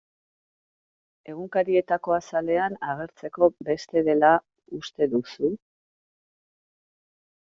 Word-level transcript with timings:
Egunkarietako 1.33 2.15
azalean 2.15 2.77
agertzeko 2.93 3.51
beste 3.69 4.05
dela 4.09 4.33
uste 4.81 5.09
duzu? 5.13 5.55